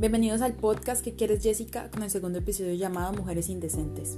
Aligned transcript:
Bienvenidos 0.00 0.40
al 0.40 0.54
podcast 0.54 1.04
que 1.04 1.14
quieres 1.14 1.42
Jessica 1.42 1.90
con 1.90 2.02
el 2.02 2.08
segundo 2.08 2.38
episodio 2.38 2.72
llamado 2.72 3.12
Mujeres 3.12 3.50
Indecentes. 3.50 4.16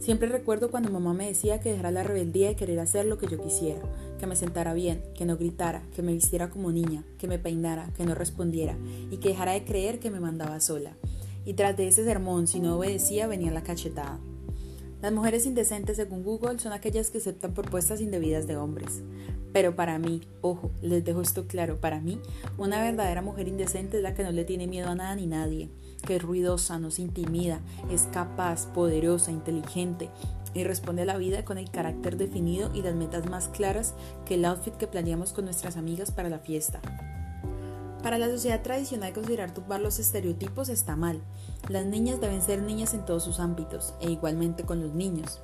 Siempre 0.00 0.28
recuerdo 0.28 0.72
cuando 0.72 0.90
mamá 0.90 1.14
me 1.14 1.28
decía 1.28 1.60
que 1.60 1.70
dejara 1.70 1.92
la 1.92 2.02
rebeldía 2.02 2.50
y 2.50 2.56
querer 2.56 2.80
hacer 2.80 3.06
lo 3.06 3.16
que 3.16 3.28
yo 3.28 3.40
quisiera, 3.40 3.80
que 4.18 4.26
me 4.26 4.34
sentara 4.34 4.74
bien, 4.74 5.04
que 5.14 5.26
no 5.26 5.36
gritara, 5.36 5.84
que 5.94 6.02
me 6.02 6.14
vistiera 6.14 6.50
como 6.50 6.72
niña, 6.72 7.04
que 7.16 7.28
me 7.28 7.38
peinara, 7.38 7.92
que 7.96 8.04
no 8.04 8.16
respondiera 8.16 8.76
y 9.08 9.18
que 9.18 9.28
dejara 9.28 9.52
de 9.52 9.62
creer 9.62 10.00
que 10.00 10.10
me 10.10 10.18
mandaba 10.18 10.58
sola. 10.58 10.96
Y 11.44 11.54
tras 11.54 11.76
de 11.76 11.86
ese 11.86 12.02
sermón, 12.02 12.48
si 12.48 12.58
no 12.58 12.76
obedecía, 12.76 13.28
venía 13.28 13.52
la 13.52 13.62
cachetada. 13.62 14.18
Las 15.02 15.12
mujeres 15.12 15.46
indecentes, 15.46 15.96
según 15.96 16.22
Google, 16.22 16.58
son 16.58 16.72
aquellas 16.72 17.10
que 17.10 17.18
aceptan 17.18 17.54
propuestas 17.54 18.02
indebidas 18.02 18.46
de 18.46 18.56
hombres. 18.56 19.02
Pero 19.52 19.74
para 19.74 19.98
mí, 19.98 20.20
ojo, 20.42 20.70
les 20.82 21.04
dejo 21.04 21.22
esto 21.22 21.46
claro, 21.46 21.80
para 21.80 22.00
mí, 22.00 22.20
una 22.58 22.82
verdadera 22.82 23.22
mujer 23.22 23.48
indecente 23.48 23.96
es 23.96 24.02
la 24.02 24.14
que 24.14 24.22
no 24.22 24.30
le 24.30 24.44
tiene 24.44 24.66
miedo 24.66 24.90
a 24.90 24.94
nada 24.94 25.16
ni 25.16 25.26
nadie, 25.26 25.70
que 26.06 26.16
es 26.16 26.22
ruidosa, 26.22 26.78
no 26.78 26.90
se 26.90 27.02
intimida, 27.02 27.60
es 27.90 28.02
capaz, 28.12 28.66
poderosa, 28.66 29.32
inteligente 29.32 30.10
y 30.54 30.64
responde 30.64 31.02
a 31.02 31.06
la 31.06 31.16
vida 31.16 31.44
con 31.44 31.58
el 31.58 31.70
carácter 31.70 32.16
definido 32.16 32.70
y 32.74 32.82
las 32.82 32.94
metas 32.94 33.28
más 33.28 33.48
claras 33.48 33.94
que 34.26 34.34
el 34.34 34.44
outfit 34.44 34.74
que 34.74 34.86
planeamos 34.86 35.32
con 35.32 35.46
nuestras 35.46 35.76
amigas 35.76 36.10
para 36.10 36.28
la 36.28 36.40
fiesta. 36.40 36.80
Para 38.02 38.16
la 38.16 38.28
sociedad 38.28 38.62
tradicional 38.62 39.12
considerar 39.12 39.52
tumbar 39.52 39.80
los 39.80 39.98
estereotipos 39.98 40.70
está 40.70 40.96
mal. 40.96 41.20
Las 41.68 41.84
niñas 41.84 42.18
deben 42.18 42.40
ser 42.40 42.62
niñas 42.62 42.94
en 42.94 43.04
todos 43.04 43.24
sus 43.24 43.40
ámbitos 43.40 43.92
e 44.00 44.10
igualmente 44.10 44.64
con 44.64 44.80
los 44.80 44.94
niños. 44.94 45.40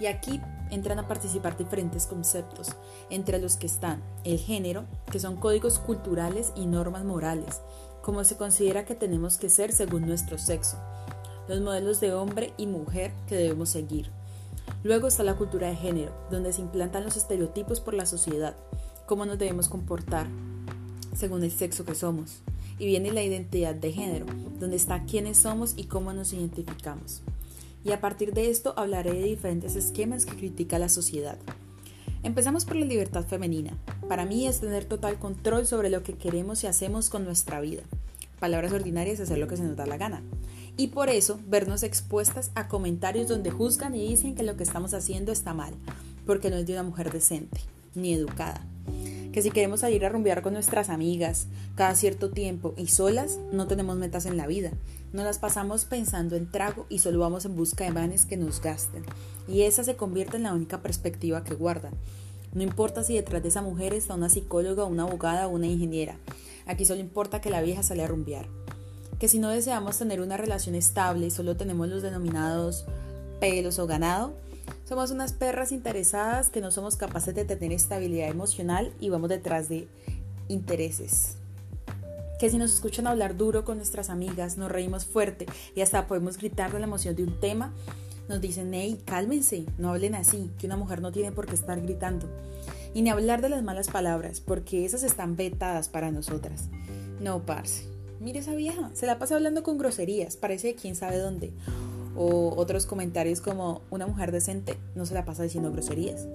Y 0.00 0.06
aquí 0.06 0.40
entran 0.70 0.98
a 0.98 1.06
participar 1.06 1.58
diferentes 1.58 2.06
conceptos, 2.06 2.68
entre 3.10 3.38
los 3.38 3.56
que 3.56 3.66
están 3.66 4.02
el 4.24 4.38
género, 4.38 4.84
que 5.10 5.20
son 5.20 5.36
códigos 5.36 5.78
culturales 5.78 6.52
y 6.56 6.66
normas 6.66 7.04
morales, 7.04 7.60
como 8.02 8.24
se 8.24 8.36
considera 8.36 8.86
que 8.86 8.94
tenemos 8.94 9.36
que 9.36 9.50
ser 9.50 9.70
según 9.72 10.06
nuestro 10.06 10.38
sexo, 10.38 10.78
los 11.48 11.60
modelos 11.60 12.00
de 12.00 12.12
hombre 12.12 12.54
y 12.56 12.66
mujer 12.66 13.12
que 13.28 13.36
debemos 13.36 13.68
seguir. 13.68 14.10
Luego 14.82 15.06
está 15.06 15.22
la 15.22 15.36
cultura 15.36 15.68
de 15.68 15.76
género, 15.76 16.12
donde 16.30 16.52
se 16.52 16.62
implantan 16.62 17.04
los 17.04 17.16
estereotipos 17.16 17.80
por 17.80 17.94
la 17.94 18.06
sociedad, 18.06 18.56
cómo 19.06 19.26
nos 19.26 19.38
debemos 19.38 19.68
comportar, 19.68 20.26
según 21.14 21.42
el 21.42 21.52
sexo 21.52 21.84
que 21.84 21.94
somos. 21.94 22.42
Y 22.78 22.86
viene 22.86 23.12
la 23.12 23.22
identidad 23.22 23.74
de 23.74 23.92
género, 23.92 24.26
donde 24.58 24.76
está 24.76 25.04
quiénes 25.04 25.38
somos 25.38 25.74
y 25.76 25.84
cómo 25.84 26.12
nos 26.12 26.32
identificamos. 26.32 27.22
Y 27.84 27.92
a 27.92 28.00
partir 28.00 28.32
de 28.32 28.50
esto 28.50 28.74
hablaré 28.76 29.12
de 29.12 29.24
diferentes 29.24 29.76
esquemas 29.76 30.26
que 30.26 30.36
critica 30.36 30.78
la 30.78 30.88
sociedad. 30.88 31.38
Empezamos 32.22 32.64
por 32.64 32.76
la 32.76 32.86
libertad 32.86 33.24
femenina. 33.26 33.76
Para 34.08 34.24
mí 34.24 34.46
es 34.46 34.60
tener 34.60 34.86
total 34.86 35.18
control 35.18 35.66
sobre 35.66 35.90
lo 35.90 36.02
que 36.02 36.14
queremos 36.14 36.64
y 36.64 36.66
hacemos 36.66 37.10
con 37.10 37.24
nuestra 37.24 37.60
vida. 37.60 37.82
Palabras 38.40 38.72
ordinarias, 38.72 39.20
hacer 39.20 39.38
lo 39.38 39.46
que 39.46 39.58
se 39.58 39.62
nos 39.62 39.76
da 39.76 39.86
la 39.86 39.98
gana. 39.98 40.22
Y 40.76 40.88
por 40.88 41.10
eso 41.10 41.38
vernos 41.46 41.82
expuestas 41.82 42.50
a 42.54 42.66
comentarios 42.66 43.28
donde 43.28 43.50
juzgan 43.50 43.94
y 43.94 44.08
dicen 44.08 44.34
que 44.34 44.42
lo 44.42 44.56
que 44.56 44.64
estamos 44.64 44.94
haciendo 44.94 45.30
está 45.30 45.54
mal, 45.54 45.74
porque 46.26 46.50
no 46.50 46.56
es 46.56 46.66
de 46.66 46.72
una 46.72 46.82
mujer 46.82 47.12
decente, 47.12 47.60
ni 47.94 48.14
educada 48.14 48.66
que 49.34 49.42
si 49.42 49.50
queremos 49.50 49.80
salir 49.80 50.06
a 50.06 50.08
rumbear 50.10 50.42
con 50.42 50.52
nuestras 50.52 50.90
amigas 50.90 51.48
cada 51.74 51.96
cierto 51.96 52.30
tiempo 52.30 52.72
y 52.76 52.86
solas, 52.86 53.40
no 53.50 53.66
tenemos 53.66 53.96
metas 53.96 54.26
en 54.26 54.36
la 54.36 54.46
vida. 54.46 54.70
No 55.12 55.24
las 55.24 55.40
pasamos 55.40 55.86
pensando 55.86 56.36
en 56.36 56.48
trago 56.48 56.86
y 56.88 57.00
solo 57.00 57.18
vamos 57.18 57.44
en 57.44 57.56
busca 57.56 57.82
de 57.82 57.90
manes 57.90 58.26
que 58.26 58.36
nos 58.36 58.62
gasten. 58.62 59.02
Y 59.48 59.62
esa 59.62 59.82
se 59.82 59.96
convierte 59.96 60.36
en 60.36 60.44
la 60.44 60.54
única 60.54 60.82
perspectiva 60.82 61.42
que 61.42 61.56
guardan. 61.56 61.94
No 62.52 62.62
importa 62.62 63.02
si 63.02 63.16
detrás 63.16 63.42
de 63.42 63.48
esa 63.48 63.60
mujer 63.60 63.92
está 63.92 64.14
una 64.14 64.28
psicóloga, 64.28 64.84
una 64.84 65.02
abogada 65.02 65.48
o 65.48 65.50
una 65.50 65.66
ingeniera. 65.66 66.16
Aquí 66.64 66.84
solo 66.84 67.00
importa 67.00 67.40
que 67.40 67.50
la 67.50 67.60
vieja 67.60 67.82
sale 67.82 68.04
a 68.04 68.06
rumbear. 68.06 68.46
Que 69.18 69.26
si 69.26 69.40
no 69.40 69.48
deseamos 69.48 69.98
tener 69.98 70.20
una 70.20 70.36
relación 70.36 70.76
estable 70.76 71.26
y 71.26 71.30
solo 71.32 71.56
tenemos 71.56 71.88
los 71.88 72.02
denominados 72.02 72.84
pelos 73.40 73.80
o 73.80 73.88
ganado, 73.88 74.36
somos 74.84 75.10
unas 75.10 75.32
perras 75.32 75.72
interesadas 75.72 76.50
que 76.50 76.60
no 76.60 76.70
somos 76.70 76.96
capaces 76.96 77.34
de 77.34 77.44
tener 77.44 77.72
estabilidad 77.72 78.28
emocional 78.28 78.92
y 79.00 79.08
vamos 79.08 79.28
detrás 79.28 79.68
de 79.68 79.88
intereses. 80.48 81.36
Que 82.38 82.50
si 82.50 82.58
nos 82.58 82.74
escuchan 82.74 83.06
hablar 83.06 83.36
duro 83.36 83.64
con 83.64 83.78
nuestras 83.78 84.10
amigas, 84.10 84.58
nos 84.58 84.70
reímos 84.70 85.06
fuerte 85.06 85.46
y 85.74 85.80
hasta 85.80 86.06
podemos 86.06 86.36
gritar 86.36 86.72
de 86.72 86.80
la 86.80 86.86
emoción 86.86 87.16
de 87.16 87.24
un 87.24 87.40
tema, 87.40 87.72
nos 88.28 88.40
dicen, 88.40 88.72
hey, 88.74 89.00
cálmense, 89.04 89.64
no 89.78 89.90
hablen 89.90 90.14
así, 90.14 90.50
que 90.58 90.66
una 90.66 90.76
mujer 90.76 91.00
no 91.00 91.12
tiene 91.12 91.32
por 91.32 91.46
qué 91.46 91.54
estar 91.54 91.80
gritando. 91.80 92.26
Y 92.94 93.02
ni 93.02 93.10
hablar 93.10 93.42
de 93.42 93.48
las 93.48 93.62
malas 93.62 93.88
palabras, 93.88 94.40
porque 94.40 94.84
esas 94.84 95.02
están 95.02 95.36
vetadas 95.36 95.88
para 95.88 96.10
nosotras. 96.10 96.68
No, 97.20 97.44
parce. 97.44 97.86
Mire 98.20 98.38
esa 98.38 98.54
vieja, 98.54 98.90
se 98.94 99.06
la 99.06 99.18
pasa 99.18 99.34
hablando 99.34 99.62
con 99.62 99.76
groserías, 99.76 100.36
parece 100.36 100.68
de 100.68 100.74
quién 100.74 100.94
sabe 100.94 101.18
dónde 101.18 101.52
o 102.16 102.54
otros 102.56 102.86
comentarios 102.86 103.40
como 103.40 103.82
una 103.90 104.06
mujer 104.06 104.32
decente 104.32 104.76
no 104.94 105.06
se 105.06 105.14
la 105.14 105.24
pasa 105.24 105.42
diciendo 105.42 105.72
groserías. 105.72 106.26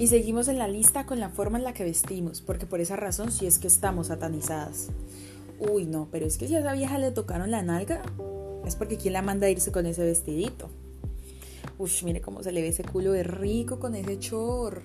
Y 0.00 0.06
seguimos 0.06 0.48
en 0.48 0.56
la 0.56 0.66
lista 0.66 1.04
con 1.04 1.20
la 1.20 1.28
forma 1.28 1.58
en 1.58 1.64
la 1.64 1.74
que 1.74 1.84
vestimos, 1.84 2.40
porque 2.40 2.64
por 2.64 2.80
esa 2.80 2.96
razón 2.96 3.30
sí 3.30 3.46
es 3.46 3.58
que 3.58 3.68
estamos 3.68 4.06
satanizadas. 4.06 4.88
Uy, 5.58 5.84
no, 5.84 6.08
pero 6.10 6.24
es 6.24 6.38
que 6.38 6.48
si 6.48 6.56
a 6.56 6.60
esa 6.60 6.72
vieja 6.72 6.96
le 6.96 7.10
tocaron 7.10 7.50
la 7.50 7.62
nalga, 7.62 8.00
es 8.64 8.76
porque 8.76 8.96
¿quién 8.96 9.12
la 9.12 9.20
manda 9.20 9.46
a 9.46 9.50
irse 9.50 9.72
con 9.72 9.84
ese 9.84 10.02
vestidito? 10.02 10.70
Uy, 11.76 11.90
mire 12.02 12.22
cómo 12.22 12.42
se 12.42 12.50
le 12.50 12.62
ve 12.62 12.68
ese 12.68 12.82
culo 12.82 13.12
de 13.12 13.24
rico 13.24 13.78
con 13.78 13.94
ese 13.94 14.18
chor. 14.18 14.82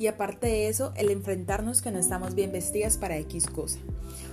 Y 0.00 0.06
aparte 0.06 0.46
de 0.46 0.68
eso, 0.68 0.94
el 0.96 1.10
enfrentarnos 1.10 1.82
que 1.82 1.90
no 1.90 1.98
estamos 1.98 2.34
bien 2.34 2.52
vestidas 2.52 2.96
para 2.96 3.18
X 3.18 3.46
cosa. 3.48 3.78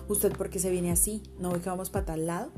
¿Usted 0.08 0.32
por 0.32 0.50
qué 0.50 0.60
se 0.60 0.70
viene 0.70 0.94
así? 0.94 1.22
¿No 1.40 1.52
ve 1.52 1.60
que 1.60 1.70
vamos 1.70 1.90
para 1.90 2.06
tal 2.06 2.26
lado? 2.26 2.52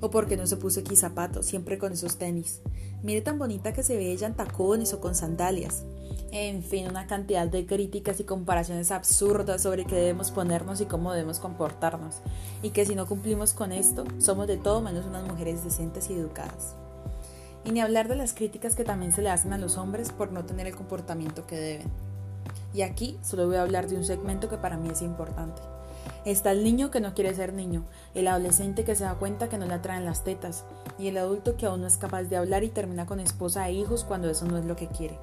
¿O 0.00 0.10
por 0.10 0.28
qué 0.28 0.36
no 0.36 0.46
se 0.46 0.56
puso 0.56 0.78
X 0.78 1.00
zapatos, 1.00 1.44
siempre 1.44 1.76
con 1.76 1.92
esos 1.92 2.18
tenis? 2.18 2.60
Mire 3.02 3.20
tan 3.20 3.36
bonita 3.36 3.72
que 3.72 3.82
se 3.82 3.96
ve 3.96 4.12
ella 4.12 4.28
en 4.28 4.36
tacones 4.36 4.94
o 4.94 5.00
con 5.00 5.16
sandalias. 5.16 5.82
En 6.30 6.62
fin, 6.62 6.86
una 6.86 7.08
cantidad 7.08 7.48
de 7.48 7.66
críticas 7.66 8.20
y 8.20 8.24
comparaciones 8.24 8.92
absurdas 8.92 9.60
sobre 9.60 9.84
qué 9.84 9.96
debemos 9.96 10.30
ponernos 10.30 10.80
y 10.80 10.86
cómo 10.86 11.12
debemos 11.12 11.40
comportarnos. 11.40 12.20
Y 12.62 12.70
que 12.70 12.86
si 12.86 12.94
no 12.94 13.08
cumplimos 13.08 13.54
con 13.54 13.72
esto, 13.72 14.04
somos 14.18 14.46
de 14.46 14.56
todo 14.56 14.80
menos 14.82 15.04
unas 15.04 15.26
mujeres 15.26 15.64
decentes 15.64 16.08
y 16.10 16.12
educadas. 16.12 16.76
Y 17.64 17.72
ni 17.72 17.80
hablar 17.80 18.06
de 18.06 18.14
las 18.14 18.34
críticas 18.34 18.76
que 18.76 18.84
también 18.84 19.10
se 19.10 19.20
le 19.20 19.30
hacen 19.30 19.52
a 19.52 19.58
los 19.58 19.78
hombres 19.78 20.12
por 20.12 20.30
no 20.30 20.44
tener 20.44 20.68
el 20.68 20.76
comportamiento 20.76 21.44
que 21.44 21.56
deben. 21.56 22.11
Y 22.74 22.82
aquí 22.82 23.18
solo 23.22 23.46
voy 23.46 23.56
a 23.56 23.62
hablar 23.62 23.88
de 23.88 23.96
un 23.96 24.04
segmento 24.04 24.48
que 24.48 24.58
para 24.58 24.76
mí 24.76 24.88
es 24.90 25.02
importante. 25.02 25.60
Está 26.24 26.52
el 26.52 26.62
niño 26.62 26.90
que 26.90 27.00
no 27.00 27.14
quiere 27.14 27.34
ser 27.34 27.52
niño, 27.52 27.84
el 28.14 28.28
adolescente 28.28 28.84
que 28.84 28.94
se 28.94 29.04
da 29.04 29.14
cuenta 29.14 29.48
que 29.48 29.58
no 29.58 29.66
le 29.66 29.74
atraen 29.74 30.04
las 30.04 30.24
tetas, 30.24 30.64
y 30.98 31.08
el 31.08 31.16
adulto 31.16 31.56
que 31.56 31.66
aún 31.66 31.80
no 31.80 31.86
es 31.86 31.96
capaz 31.96 32.24
de 32.24 32.36
hablar 32.36 32.62
y 32.64 32.68
termina 32.68 33.06
con 33.06 33.20
esposa 33.20 33.68
e 33.68 33.72
hijos 33.72 34.04
cuando 34.04 34.30
eso 34.30 34.46
no 34.46 34.56
es 34.56 34.64
lo 34.64 34.76
que 34.76 34.86
quiere. 34.86 35.18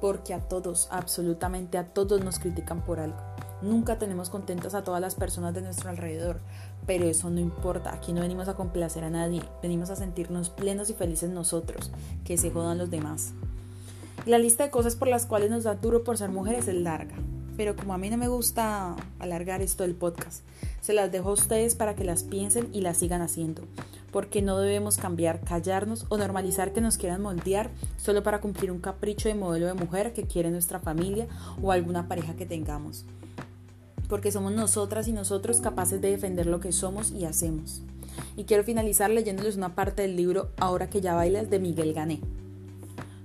Porque 0.00 0.34
a 0.34 0.40
todos, 0.40 0.88
absolutamente 0.90 1.78
a 1.78 1.86
todos 1.86 2.22
nos 2.24 2.38
critican 2.38 2.84
por 2.84 2.98
algo. 2.98 3.16
Nunca 3.62 3.98
tenemos 3.98 4.28
contentas 4.28 4.74
a 4.74 4.82
todas 4.82 5.00
las 5.00 5.14
personas 5.14 5.54
de 5.54 5.62
nuestro 5.62 5.88
alrededor, 5.88 6.40
pero 6.86 7.06
eso 7.06 7.30
no 7.30 7.40
importa, 7.40 7.94
aquí 7.94 8.12
no 8.12 8.20
venimos 8.20 8.48
a 8.48 8.54
complacer 8.54 9.04
a 9.04 9.10
nadie, 9.10 9.42
venimos 9.62 9.90
a 9.90 9.96
sentirnos 9.96 10.50
plenos 10.50 10.90
y 10.90 10.94
felices 10.94 11.30
nosotros, 11.30 11.90
que 12.24 12.36
se 12.36 12.50
jodan 12.50 12.78
los 12.78 12.90
demás. 12.90 13.32
La 14.26 14.38
lista 14.38 14.64
de 14.64 14.70
cosas 14.70 14.96
por 14.96 15.08
las 15.08 15.26
cuales 15.26 15.50
nos 15.50 15.64
da 15.64 15.74
duro 15.74 16.02
por 16.02 16.16
ser 16.16 16.30
mujeres 16.30 16.66
es 16.66 16.74
larga, 16.74 17.14
pero 17.58 17.76
como 17.76 17.92
a 17.92 17.98
mí 17.98 18.08
no 18.08 18.16
me 18.16 18.28
gusta 18.28 18.96
alargar 19.18 19.60
esto 19.60 19.82
del 19.82 19.94
podcast, 19.94 20.42
se 20.80 20.94
las 20.94 21.12
dejo 21.12 21.28
a 21.28 21.34
ustedes 21.34 21.74
para 21.74 21.94
que 21.94 22.04
las 22.04 22.22
piensen 22.22 22.70
y 22.72 22.80
las 22.80 22.96
sigan 22.96 23.20
haciendo, 23.20 23.60
porque 24.12 24.40
no 24.40 24.58
debemos 24.58 24.96
cambiar, 24.96 25.40
callarnos 25.40 26.06
o 26.08 26.16
normalizar 26.16 26.72
que 26.72 26.80
nos 26.80 26.96
quieran 26.96 27.20
moldear 27.20 27.68
solo 27.98 28.22
para 28.22 28.40
cumplir 28.40 28.72
un 28.72 28.80
capricho 28.80 29.28
de 29.28 29.34
modelo 29.34 29.66
de 29.66 29.74
mujer 29.74 30.14
que 30.14 30.24
quiere 30.24 30.50
nuestra 30.50 30.80
familia 30.80 31.26
o 31.62 31.70
alguna 31.70 32.08
pareja 32.08 32.34
que 32.34 32.46
tengamos, 32.46 33.04
porque 34.08 34.32
somos 34.32 34.52
nosotras 34.52 35.06
y 35.06 35.12
nosotros 35.12 35.60
capaces 35.60 36.00
de 36.00 36.10
defender 36.10 36.46
lo 36.46 36.60
que 36.60 36.72
somos 36.72 37.10
y 37.10 37.26
hacemos. 37.26 37.82
Y 38.38 38.44
quiero 38.44 38.64
finalizar 38.64 39.10
leyéndoles 39.10 39.56
una 39.56 39.74
parte 39.74 40.00
del 40.00 40.16
libro 40.16 40.48
Ahora 40.56 40.88
que 40.88 41.02
ya 41.02 41.14
bailas 41.14 41.50
de 41.50 41.58
Miguel 41.58 41.92
Gané. 41.92 42.20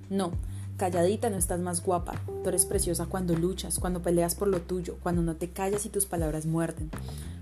No, 0.10 0.31
Calladita 0.80 1.30
no 1.30 1.36
estás 1.36 1.60
más 1.60 1.84
guapa. 1.84 2.14
Tú 2.42 2.48
eres 2.48 2.66
preciosa 2.66 3.06
cuando 3.06 3.36
luchas, 3.36 3.80
cuando 3.80 4.02
peleas 4.02 4.34
por 4.34 4.48
lo 4.48 4.62
tuyo, 4.62 4.96
cuando 5.04 5.22
no 5.22 5.36
te 5.36 5.50
callas 5.50 5.86
y 5.86 5.90
tus 5.90 6.06
palabras 6.06 6.46
muerden, 6.46 6.90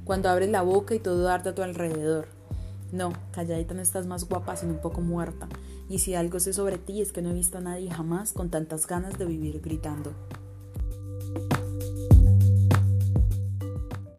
cuando 0.06 0.28
abres 0.28 0.50
la 0.50 0.64
boca 0.64 0.96
y 0.96 1.00
todo 1.00 1.30
arde 1.30 1.52
a 1.52 1.56
tu 1.56 1.62
alrededor. 1.62 2.30
No, 2.92 3.14
calladita 3.34 3.76
no 3.76 3.84
estás 3.84 4.08
más 4.08 4.28
guapa, 4.28 4.56
sino 4.56 4.74
un 4.74 4.82
poco 4.82 5.02
muerta. 5.02 5.48
Y 5.88 6.00
si 6.00 6.16
algo 6.16 6.40
sé 6.40 6.52
sobre 6.52 6.80
ti 6.80 7.00
es 7.00 7.12
que 7.12 7.22
no 7.22 7.30
he 7.30 7.34
visto 7.34 7.60
a 7.60 7.62
nadie 7.62 7.92
jamás 7.92 8.34
con 8.34 8.50
tantas 8.50 8.88
ganas 8.88 9.20
de 9.20 9.26
vivir 9.26 9.62
gritando. 9.62 10.14